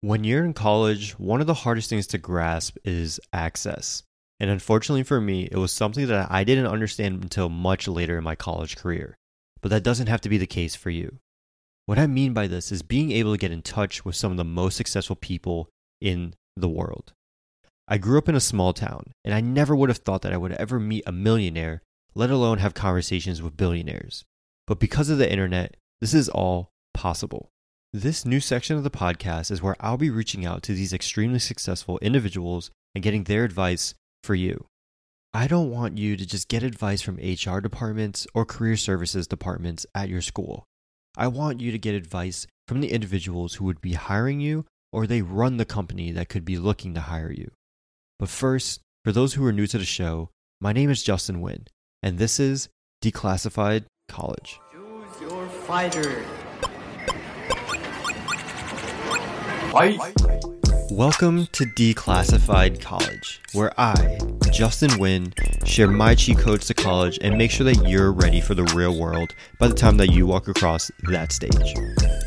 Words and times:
When 0.00 0.22
you're 0.22 0.44
in 0.44 0.54
college, 0.54 1.18
one 1.18 1.40
of 1.40 1.48
the 1.48 1.54
hardest 1.54 1.90
things 1.90 2.06
to 2.08 2.18
grasp 2.18 2.76
is 2.84 3.18
access. 3.32 4.04
And 4.38 4.48
unfortunately 4.48 5.02
for 5.02 5.20
me, 5.20 5.48
it 5.50 5.56
was 5.56 5.72
something 5.72 6.06
that 6.06 6.30
I 6.30 6.44
didn't 6.44 6.68
understand 6.68 7.20
until 7.20 7.48
much 7.48 7.88
later 7.88 8.16
in 8.16 8.22
my 8.22 8.36
college 8.36 8.76
career. 8.76 9.16
But 9.60 9.70
that 9.70 9.82
doesn't 9.82 10.06
have 10.06 10.20
to 10.20 10.28
be 10.28 10.38
the 10.38 10.46
case 10.46 10.76
for 10.76 10.90
you. 10.90 11.18
What 11.86 11.98
I 11.98 12.06
mean 12.06 12.32
by 12.32 12.46
this 12.46 12.70
is 12.70 12.82
being 12.82 13.10
able 13.10 13.32
to 13.32 13.38
get 13.38 13.50
in 13.50 13.60
touch 13.60 14.04
with 14.04 14.14
some 14.14 14.30
of 14.30 14.36
the 14.36 14.44
most 14.44 14.76
successful 14.76 15.16
people 15.16 15.68
in 16.00 16.34
the 16.56 16.68
world. 16.68 17.12
I 17.88 17.98
grew 17.98 18.18
up 18.18 18.28
in 18.28 18.36
a 18.36 18.40
small 18.40 18.72
town, 18.72 19.14
and 19.24 19.34
I 19.34 19.40
never 19.40 19.74
would 19.74 19.88
have 19.88 19.98
thought 19.98 20.22
that 20.22 20.32
I 20.32 20.36
would 20.36 20.52
ever 20.52 20.78
meet 20.78 21.04
a 21.08 21.12
millionaire, 21.12 21.82
let 22.14 22.30
alone 22.30 22.58
have 22.58 22.74
conversations 22.74 23.42
with 23.42 23.56
billionaires. 23.56 24.24
But 24.66 24.78
because 24.78 25.10
of 25.10 25.18
the 25.18 25.28
internet, 25.28 25.76
this 26.00 26.14
is 26.14 26.28
all 26.28 26.70
possible. 26.94 27.50
This 27.94 28.26
new 28.26 28.38
section 28.38 28.76
of 28.76 28.84
the 28.84 28.90
podcast 28.90 29.50
is 29.50 29.62
where 29.62 29.74
I'll 29.80 29.96
be 29.96 30.10
reaching 30.10 30.44
out 30.44 30.62
to 30.64 30.74
these 30.74 30.92
extremely 30.92 31.38
successful 31.38 31.98
individuals 32.02 32.70
and 32.94 33.02
getting 33.02 33.24
their 33.24 33.44
advice 33.44 33.94
for 34.22 34.34
you. 34.34 34.66
I 35.32 35.46
don't 35.46 35.70
want 35.70 35.96
you 35.96 36.14
to 36.14 36.26
just 36.26 36.48
get 36.48 36.62
advice 36.62 37.00
from 37.00 37.16
HR 37.16 37.60
departments 37.60 38.26
or 38.34 38.44
career 38.44 38.76
services 38.76 39.26
departments 39.26 39.86
at 39.94 40.10
your 40.10 40.20
school. 40.20 40.64
I 41.16 41.28
want 41.28 41.62
you 41.62 41.72
to 41.72 41.78
get 41.78 41.94
advice 41.94 42.46
from 42.66 42.82
the 42.82 42.92
individuals 42.92 43.54
who 43.54 43.64
would 43.64 43.80
be 43.80 43.94
hiring 43.94 44.40
you 44.40 44.66
or 44.92 45.06
they 45.06 45.22
run 45.22 45.56
the 45.56 45.64
company 45.64 46.12
that 46.12 46.28
could 46.28 46.44
be 46.44 46.58
looking 46.58 46.92
to 46.92 47.00
hire 47.00 47.32
you. 47.32 47.50
But 48.18 48.28
first, 48.28 48.82
for 49.02 49.12
those 49.12 49.32
who 49.32 49.46
are 49.46 49.52
new 49.52 49.66
to 49.66 49.78
the 49.78 49.86
show, 49.86 50.28
my 50.60 50.74
name 50.74 50.90
is 50.90 51.02
Justin 51.02 51.40
Wynn, 51.40 51.64
and 52.02 52.18
this 52.18 52.38
is 52.38 52.68
Declassified 53.02 53.84
College. 54.10 54.60
Choose 54.72 55.20
your 55.22 55.48
fighter. 55.48 56.22
Welcome 59.70 61.46
to 61.52 61.64
Declassified 61.64 62.80
College, 62.80 63.40
where 63.52 63.78
I, 63.78 64.18
Justin 64.50 64.98
Wynn, 64.98 65.34
share 65.66 65.88
my 65.88 66.14
cheat 66.14 66.38
codes 66.38 66.66
to 66.68 66.74
college 66.74 67.18
and 67.20 67.36
make 67.36 67.50
sure 67.50 67.64
that 67.64 67.86
you're 67.86 68.10
ready 68.10 68.40
for 68.40 68.54
the 68.54 68.64
real 68.74 68.98
world 68.98 69.34
by 69.58 69.68
the 69.68 69.74
time 69.74 69.98
that 69.98 70.08
you 70.10 70.26
walk 70.26 70.48
across 70.48 70.90
that 71.10 71.32
stage. 71.32 71.74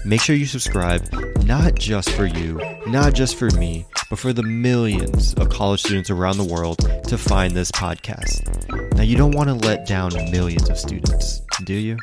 Make 0.06 0.22
sure 0.22 0.36
you 0.36 0.46
subscribe, 0.46 1.12
not 1.44 1.74
just 1.76 2.12
for 2.12 2.28
you, 2.28 2.62
not 2.86 3.14
just 3.14 3.36
for 3.36 3.50
me, 3.52 3.88
but 4.12 4.20
for 4.20 4.34
the 4.34 4.44
millions 4.44 5.34
of 5.34 5.50
college 5.50 5.80
students 5.80 6.12
around 6.12 6.38
the 6.38 6.44
world 6.44 6.78
to 7.08 7.18
find 7.18 7.56
this 7.56 7.72
podcast. 7.72 8.94
Now, 8.94 9.04
you 9.04 9.18
don't 9.18 9.36
want 9.36 9.50
to 9.50 9.56
let 9.56 9.88
down 9.88 10.14
millions 10.30 10.70
of 10.70 10.78
students, 10.78 11.42
do 11.64 11.74
you? 11.74 11.98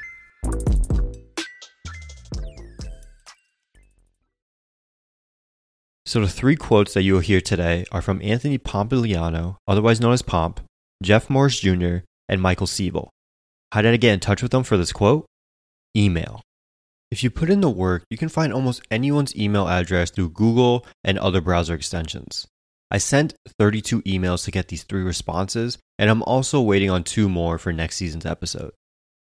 So 6.09 6.23
the 6.23 6.27
three 6.27 6.56
quotes 6.56 6.95
that 6.95 7.03
you 7.03 7.12
will 7.12 7.20
hear 7.20 7.42
today 7.42 7.84
are 7.92 8.01
from 8.01 8.23
Anthony 8.23 8.56
Pompliano, 8.56 9.56
otherwise 9.69 10.01
known 10.01 10.15
as 10.15 10.23
Pomp, 10.23 10.59
Jeff 11.03 11.28
Morris 11.28 11.61
Jr., 11.61 11.97
and 12.31 12.41
Michael 12.41 12.67
Seibel. 12.67 13.11
How 13.73 13.83
did 13.83 13.92
I 13.92 13.98
get 13.98 14.15
in 14.15 14.20
touch 14.20 14.41
with 14.41 14.50
them 14.50 14.62
for 14.62 14.78
this 14.78 14.91
quote? 14.91 15.27
Email. 15.95 16.41
If 17.11 17.23
you 17.23 17.28
put 17.28 17.50
in 17.50 17.61
the 17.61 17.69
work, 17.69 18.05
you 18.09 18.17
can 18.17 18.31
find 18.31 18.55
almost 18.55 18.81
anyone's 18.91 19.37
email 19.37 19.69
address 19.69 20.11
through 20.11 20.31
Google 20.31 20.87
and 21.05 21.19
other 21.19 21.42
browser 21.42 21.75
extensions. 21.75 22.47
I 22.91 22.97
sent 22.97 23.34
32 23.59 24.00
emails 24.05 24.47
to 24.47 24.50
get 24.50 24.69
these 24.69 24.84
three 24.84 25.03
responses, 25.03 25.77
and 25.98 26.09
I'm 26.09 26.22
also 26.22 26.62
waiting 26.62 26.89
on 26.89 27.05
two 27.05 27.28
more 27.28 27.59
for 27.59 27.70
next 27.70 27.97
season's 27.97 28.25
episode. 28.25 28.72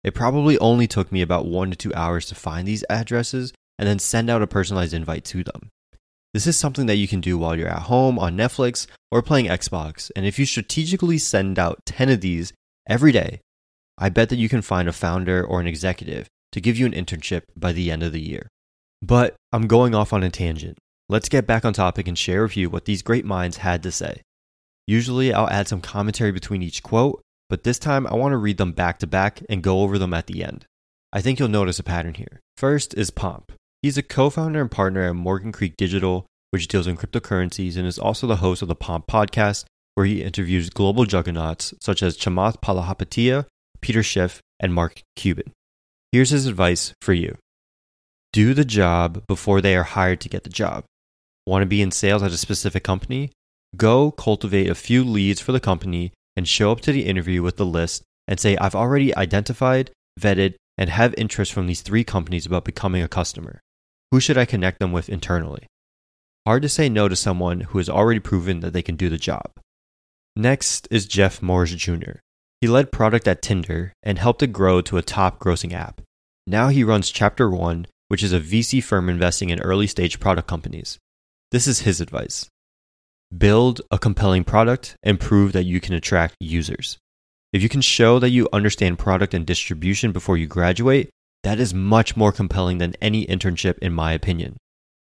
It 0.03 0.13
probably 0.13 0.59
only 0.59 0.85
took 0.85 1.11
me 1.11 1.23
about 1.23 1.47
one 1.47 1.71
to 1.71 1.75
two 1.75 1.95
hours 1.95 2.27
to 2.27 2.35
find 2.35 2.67
these 2.67 2.85
addresses 2.91 3.53
and 3.79 3.87
then 3.87 3.97
send 3.97 4.29
out 4.29 4.43
a 4.43 4.47
personalized 4.47 4.93
invite 4.93 5.25
to 5.25 5.43
them. 5.43 5.69
This 6.35 6.47
is 6.47 6.59
something 6.59 6.87
that 6.87 6.97
you 6.97 7.07
can 7.07 7.21
do 7.21 7.37
while 7.37 7.55
you're 7.55 7.69
at 7.69 7.83
home 7.83 8.19
on 8.19 8.35
Netflix 8.35 8.87
or 9.09 9.21
playing 9.21 9.45
Xbox, 9.45 10.11
and 10.17 10.25
if 10.25 10.37
you 10.37 10.45
strategically 10.45 11.17
send 11.17 11.57
out 11.57 11.79
10 11.85 12.09
of 12.09 12.19
these 12.19 12.51
every 12.89 13.13
day, 13.13 13.39
I 13.97 14.09
bet 14.09 14.27
that 14.27 14.35
you 14.35 14.49
can 14.49 14.61
find 14.61 14.89
a 14.89 14.91
founder 14.91 15.45
or 15.45 15.61
an 15.61 15.67
executive 15.67 16.27
to 16.51 16.59
give 16.59 16.77
you 16.77 16.85
an 16.85 16.91
internship 16.91 17.43
by 17.55 17.71
the 17.71 17.89
end 17.89 18.03
of 18.03 18.11
the 18.11 18.19
year. 18.19 18.49
But 19.01 19.35
I'm 19.53 19.67
going 19.67 19.95
off 19.95 20.11
on 20.11 20.23
a 20.23 20.29
tangent. 20.29 20.77
Let's 21.07 21.29
get 21.29 21.47
back 21.47 21.63
on 21.63 21.71
topic 21.71 22.05
and 22.05 22.17
share 22.17 22.43
with 22.43 22.57
you 22.57 22.69
what 22.69 22.83
these 22.83 23.01
great 23.01 23.23
minds 23.23 23.55
had 23.55 23.81
to 23.83 23.91
say. 23.93 24.19
Usually, 24.87 25.33
I'll 25.33 25.49
add 25.49 25.69
some 25.69 25.79
commentary 25.79 26.33
between 26.33 26.61
each 26.61 26.83
quote, 26.83 27.21
but 27.47 27.63
this 27.63 27.79
time 27.79 28.05
I 28.07 28.15
want 28.15 28.33
to 28.33 28.37
read 28.37 28.57
them 28.57 28.73
back 28.73 28.99
to 28.99 29.07
back 29.07 29.41
and 29.47 29.63
go 29.63 29.79
over 29.83 29.97
them 29.97 30.13
at 30.13 30.27
the 30.27 30.43
end. 30.43 30.65
I 31.13 31.21
think 31.21 31.39
you'll 31.39 31.47
notice 31.47 31.79
a 31.79 31.83
pattern 31.83 32.15
here. 32.15 32.41
First 32.57 32.93
is 32.95 33.09
Pomp. 33.09 33.53
He's 33.85 33.99
a 33.99 34.03
co 34.03 34.31
founder 34.31 34.61
and 34.61 34.71
partner 34.71 35.03
at 35.03 35.15
Morgan 35.15 35.51
Creek 35.51 35.77
Digital, 35.77 36.25
which 36.51 36.67
deals 36.67 36.87
in 36.87 36.97
cryptocurrencies, 36.97 37.77
and 37.77 37.87
is 37.87 37.99
also 37.99 38.27
the 38.27 38.37
host 38.37 38.61
of 38.61 38.67
the 38.67 38.75
Pomp 38.75 39.07
podcast, 39.07 39.65
where 39.95 40.05
he 40.05 40.23
interviews 40.23 40.69
global 40.69 41.05
juggernauts 41.05 41.73
such 41.81 42.03
as 42.03 42.17
Chamath 42.17 42.61
Palihapitiya, 42.61 43.45
Peter 43.81 44.03
Schiff, 44.03 44.41
and 44.59 44.73
Mark 44.73 45.01
Cuban. 45.15 45.51
Here's 46.11 46.29
his 46.29 46.45
advice 46.45 46.93
for 47.01 47.13
you 47.13 47.37
Do 48.33 48.53
the 48.53 48.65
job 48.65 49.23
before 49.27 49.61
they 49.61 49.75
are 49.75 49.83
hired 49.83 50.21
to 50.21 50.29
get 50.29 50.43
the 50.43 50.49
job. 50.49 50.85
Want 51.45 51.61
to 51.61 51.67
be 51.67 51.81
in 51.81 51.91
sales 51.91 52.23
at 52.23 52.31
a 52.31 52.37
specific 52.37 52.83
company? 52.83 53.31
Go 53.77 54.11
cultivate 54.11 54.69
a 54.69 54.75
few 54.75 55.03
leads 55.03 55.41
for 55.41 55.51
the 55.51 55.59
company 55.59 56.13
and 56.35 56.47
show 56.47 56.71
up 56.71 56.81
to 56.81 56.91
the 56.91 57.05
interview 57.05 57.41
with 57.41 57.57
the 57.57 57.65
list 57.65 58.03
and 58.27 58.39
say, 58.39 58.57
I've 58.57 58.75
already 58.75 59.15
identified, 59.15 59.91
vetted, 60.19 60.55
and 60.77 60.89
have 60.89 61.13
interest 61.17 61.53
from 61.53 61.67
these 61.67 61.81
three 61.81 62.03
companies 62.03 62.45
about 62.45 62.65
becoming 62.65 63.03
a 63.03 63.07
customer. 63.07 63.59
Who 64.11 64.19
should 64.19 64.37
I 64.37 64.45
connect 64.45 64.79
them 64.79 64.91
with 64.91 65.09
internally? 65.09 65.67
Hard 66.45 66.61
to 66.61 66.69
say 66.69 66.89
no 66.89 67.07
to 67.07 67.15
someone 67.15 67.61
who 67.61 67.79
has 67.79 67.89
already 67.89 68.19
proven 68.19 68.59
that 68.59 68.71
they 68.71 68.83
can 68.83 68.95
do 68.95 69.09
the 69.09 69.17
job. 69.17 69.51
Next 70.35 70.87
is 70.91 71.07
Jeff 71.07 71.41
Morris 71.41 71.71
Jr. 71.71 72.19
He 72.61 72.67
led 72.67 72.91
product 72.91 73.27
at 73.27 73.41
Tinder 73.41 73.93
and 74.03 74.19
helped 74.19 74.43
it 74.43 74.53
grow 74.53 74.81
to 74.81 74.97
a 74.97 75.01
top 75.01 75.39
grossing 75.39 75.73
app. 75.73 76.01
Now 76.45 76.67
he 76.67 76.83
runs 76.83 77.09
Chapter 77.09 77.49
One, 77.49 77.87
which 78.09 78.21
is 78.21 78.31
a 78.31 78.39
VC 78.39 78.83
firm 78.83 79.09
investing 79.09 79.49
in 79.49 79.59
early 79.59 79.87
stage 79.87 80.19
product 80.19 80.47
companies. 80.47 80.99
This 81.51 81.67
is 81.67 81.81
his 81.81 82.01
advice 82.01 82.47
build 83.35 83.81
a 83.89 83.97
compelling 83.97 84.43
product 84.43 84.95
and 85.01 85.19
prove 85.19 85.51
that 85.51 85.63
you 85.63 85.81
can 85.81 85.95
attract 85.95 86.35
users. 86.39 86.97
If 87.51 87.63
you 87.63 87.69
can 87.69 87.81
show 87.81 88.19
that 88.19 88.29
you 88.29 88.47
understand 88.53 88.99
product 88.99 89.33
and 89.33 89.45
distribution 89.45 90.11
before 90.11 90.37
you 90.37 90.45
graduate, 90.45 91.09
that 91.43 91.59
is 91.59 91.73
much 91.73 92.15
more 92.15 92.31
compelling 92.31 92.77
than 92.77 92.95
any 93.01 93.25
internship, 93.25 93.77
in 93.79 93.93
my 93.93 94.13
opinion. 94.13 94.57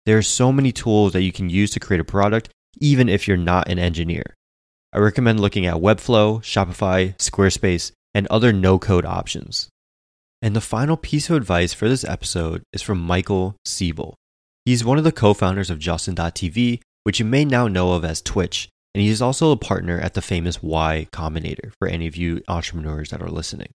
There 0.06 0.16
are 0.16 0.22
so 0.22 0.50
many 0.50 0.72
tools 0.72 1.12
that 1.12 1.22
you 1.22 1.32
can 1.32 1.50
use 1.50 1.70
to 1.72 1.80
create 1.80 2.00
a 2.00 2.04
product, 2.04 2.48
even 2.80 3.08
if 3.08 3.28
you're 3.28 3.36
not 3.36 3.68
an 3.68 3.78
engineer. 3.78 4.34
I 4.92 4.98
recommend 4.98 5.40
looking 5.40 5.66
at 5.66 5.76
Webflow, 5.76 6.40
Shopify, 6.42 7.16
Squarespace, 7.18 7.92
and 8.14 8.26
other 8.26 8.52
no 8.52 8.78
code 8.78 9.04
options. 9.04 9.68
And 10.42 10.56
the 10.56 10.60
final 10.60 10.96
piece 10.96 11.28
of 11.28 11.36
advice 11.36 11.74
for 11.74 11.88
this 11.88 12.04
episode 12.04 12.62
is 12.72 12.82
from 12.82 12.98
Michael 12.98 13.56
Seibel. 13.66 14.14
He's 14.64 14.84
one 14.84 14.98
of 14.98 15.04
the 15.04 15.12
co 15.12 15.34
founders 15.34 15.70
of 15.70 15.78
Justin.tv, 15.78 16.80
which 17.04 17.18
you 17.18 17.26
may 17.26 17.44
now 17.44 17.68
know 17.68 17.92
of 17.92 18.04
as 18.04 18.22
Twitch, 18.22 18.68
and 18.94 19.02
he 19.02 19.08
is 19.08 19.22
also 19.22 19.52
a 19.52 19.56
partner 19.56 19.98
at 20.00 20.14
the 20.14 20.22
famous 20.22 20.62
Y 20.62 21.06
Combinator 21.12 21.72
for 21.78 21.88
any 21.88 22.06
of 22.06 22.16
you 22.16 22.42
entrepreneurs 22.48 23.10
that 23.10 23.22
are 23.22 23.30
listening. 23.30 23.70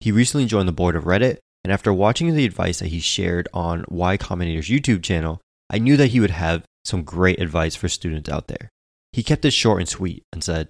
He 0.00 0.10
recently 0.10 0.46
joined 0.46 0.68
the 0.68 0.72
board 0.72 0.96
of 0.96 1.04
Reddit 1.04 1.38
and 1.64 1.72
after 1.72 1.92
watching 1.92 2.34
the 2.34 2.44
advice 2.44 2.80
that 2.80 2.88
he 2.88 2.98
shared 2.98 3.48
on 3.54 3.84
Y 3.88 4.16
Combinator's 4.16 4.68
YouTube 4.68 5.02
channel, 5.02 5.40
I 5.72 5.78
knew 5.78 5.96
that 5.96 6.08
he 6.08 6.20
would 6.20 6.30
have 6.30 6.64
some 6.84 7.02
great 7.02 7.40
advice 7.40 7.74
for 7.74 7.88
students 7.88 8.28
out 8.28 8.48
there. 8.48 8.68
He 9.12 9.22
kept 9.22 9.44
it 9.44 9.52
short 9.52 9.80
and 9.80 9.88
sweet 9.88 10.22
and 10.32 10.44
said, 10.44 10.68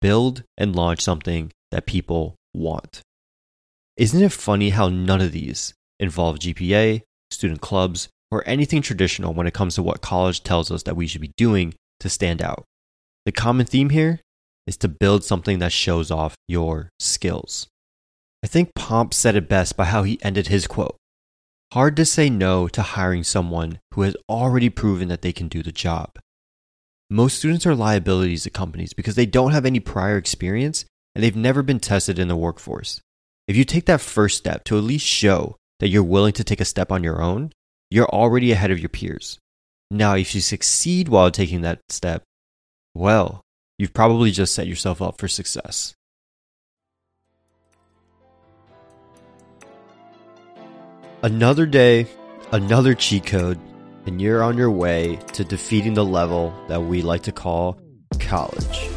Build 0.00 0.44
and 0.56 0.76
launch 0.76 1.00
something 1.00 1.50
that 1.72 1.86
people 1.86 2.36
want. 2.54 3.02
Isn't 3.96 4.22
it 4.22 4.32
funny 4.32 4.70
how 4.70 4.88
none 4.88 5.20
of 5.20 5.32
these 5.32 5.74
involve 5.98 6.38
GPA, 6.38 7.02
student 7.30 7.60
clubs, 7.60 8.08
or 8.30 8.42
anything 8.46 8.82
traditional 8.82 9.34
when 9.34 9.46
it 9.46 9.54
comes 9.54 9.74
to 9.74 9.82
what 9.82 10.00
college 10.00 10.42
tells 10.42 10.70
us 10.70 10.84
that 10.84 10.96
we 10.96 11.06
should 11.06 11.20
be 11.20 11.32
doing 11.36 11.74
to 12.00 12.08
stand 12.08 12.40
out? 12.40 12.64
The 13.24 13.32
common 13.32 13.66
theme 13.66 13.90
here 13.90 14.20
is 14.66 14.76
to 14.78 14.88
build 14.88 15.24
something 15.24 15.58
that 15.58 15.72
shows 15.72 16.10
off 16.10 16.34
your 16.48 16.90
skills. 16.98 17.66
I 18.42 18.46
think 18.46 18.74
Pomp 18.74 19.14
said 19.14 19.36
it 19.36 19.48
best 19.48 19.76
by 19.76 19.86
how 19.86 20.02
he 20.02 20.22
ended 20.22 20.48
his 20.48 20.66
quote. 20.66 20.96
Hard 21.74 21.96
to 21.96 22.04
say 22.04 22.30
no 22.30 22.68
to 22.68 22.82
hiring 22.82 23.24
someone 23.24 23.80
who 23.94 24.02
has 24.02 24.16
already 24.28 24.70
proven 24.70 25.08
that 25.08 25.22
they 25.22 25.32
can 25.32 25.48
do 25.48 25.60
the 25.60 25.72
job. 25.72 26.20
Most 27.10 27.36
students 27.36 27.66
are 27.66 27.74
liabilities 27.74 28.44
to 28.44 28.50
companies 28.50 28.92
because 28.92 29.16
they 29.16 29.26
don't 29.26 29.50
have 29.50 29.66
any 29.66 29.80
prior 29.80 30.16
experience 30.16 30.84
and 31.16 31.24
they've 31.24 31.34
never 31.34 31.64
been 31.64 31.80
tested 31.80 32.16
in 32.20 32.28
the 32.28 32.36
workforce. 32.36 33.00
If 33.48 33.56
you 33.56 33.64
take 33.64 33.86
that 33.86 34.00
first 34.00 34.38
step 34.38 34.62
to 34.66 34.78
at 34.78 34.84
least 34.84 35.04
show 35.04 35.56
that 35.80 35.88
you're 35.88 36.04
willing 36.04 36.34
to 36.34 36.44
take 36.44 36.60
a 36.60 36.64
step 36.64 36.92
on 36.92 37.02
your 37.02 37.20
own, 37.20 37.50
you're 37.90 38.06
already 38.06 38.52
ahead 38.52 38.70
of 38.70 38.78
your 38.78 38.88
peers. 38.88 39.40
Now, 39.90 40.14
if 40.14 40.32
you 40.32 40.40
succeed 40.42 41.08
while 41.08 41.32
taking 41.32 41.62
that 41.62 41.80
step, 41.88 42.22
well, 42.94 43.40
you've 43.80 43.92
probably 43.92 44.30
just 44.30 44.54
set 44.54 44.68
yourself 44.68 45.02
up 45.02 45.18
for 45.18 45.26
success. 45.26 45.92
Another 51.24 51.64
day, 51.64 52.06
another 52.52 52.92
cheat 52.94 53.24
code, 53.24 53.58
and 54.04 54.20
you're 54.20 54.42
on 54.42 54.58
your 54.58 54.70
way 54.70 55.16
to 55.32 55.42
defeating 55.42 55.94
the 55.94 56.04
level 56.04 56.52
that 56.68 56.82
we 56.82 57.00
like 57.00 57.22
to 57.22 57.32
call 57.32 57.80
college. 58.20 58.90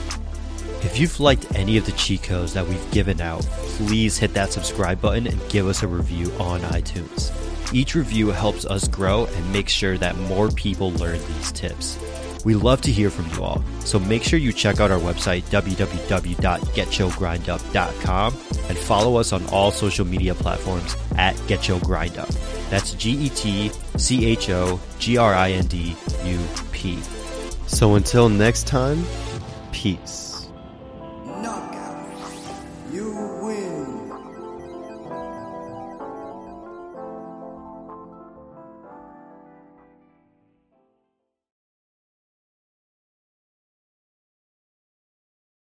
If 0.83 0.99
you've 0.99 1.21
liked 1.21 1.55
any 1.55 1.77
of 1.77 1.85
the 1.85 1.93
cheat 1.93 2.23
codes 2.23 2.53
that 2.55 2.67
we've 2.67 2.91
given 2.91 3.21
out, 3.21 3.43
please 3.43 4.17
hit 4.17 4.33
that 4.33 4.51
subscribe 4.51 4.99
button 4.99 5.25
and 5.25 5.49
give 5.49 5.67
us 5.67 5.83
a 5.83 5.87
review 5.87 6.29
on 6.33 6.59
iTunes. 6.63 7.31
Each 7.73 7.95
review 7.95 8.31
helps 8.31 8.65
us 8.65 8.89
grow 8.89 9.27
and 9.27 9.53
make 9.53 9.69
sure 9.69 9.97
that 9.97 10.17
more 10.17 10.49
people 10.49 10.91
learn 10.91 11.19
these 11.33 11.53
tips. 11.53 11.97
We 12.45 12.55
love 12.55 12.81
to 12.81 12.91
hear 12.91 13.09
from 13.09 13.27
you 13.33 13.43
all, 13.43 13.63
so 13.79 13.97
make 13.99 14.23
sure 14.23 14.39
you 14.39 14.53
check 14.53 14.79
out 14.79 14.91
our 14.91 14.99
website 14.99 15.41
www.getchogrindup.com 15.43 18.33
and 18.69 18.77
follow 18.77 19.15
us 19.17 19.33
on 19.33 19.45
all 19.47 19.71
social 19.71 20.05
media 20.05 20.35
platforms 20.35 20.95
at 21.17 21.35
GetChoGrindUp. 21.47 22.69
That's 22.69 22.93
G 22.93 23.11
E 23.11 23.29
T 23.29 23.71
C 23.97 24.25
H 24.25 24.49
O 24.49 24.79
G 24.99 25.17
R 25.17 25.33
I 25.33 25.51
N 25.51 25.65
D 25.67 25.95
U 26.23 26.39
P. 26.71 26.97
So 27.67 27.95
until 27.95 28.29
next 28.29 28.67
time, 28.67 29.03
peace. 29.71 30.26